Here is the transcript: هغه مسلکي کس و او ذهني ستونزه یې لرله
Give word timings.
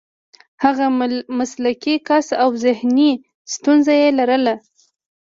هغه 0.63 0.85
مسلکي 1.39 1.95
کس 2.07 2.27
و 2.33 2.39
او 2.43 2.49
ذهني 2.63 3.11
ستونزه 3.53 3.93
یې 4.01 4.09
لرله 4.17 4.55